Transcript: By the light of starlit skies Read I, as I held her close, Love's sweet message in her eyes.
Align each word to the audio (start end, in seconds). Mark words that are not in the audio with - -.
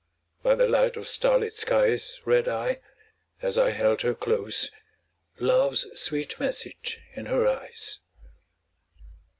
By 0.41 0.55
the 0.55 0.67
light 0.67 0.97
of 0.97 1.07
starlit 1.07 1.53
skies 1.53 2.21
Read 2.25 2.47
I, 2.47 2.79
as 3.43 3.55
I 3.55 3.69
held 3.69 4.01
her 4.01 4.15
close, 4.15 4.71
Love's 5.39 5.85
sweet 5.93 6.39
message 6.39 6.99
in 7.13 7.27
her 7.27 7.47
eyes. 7.47 7.99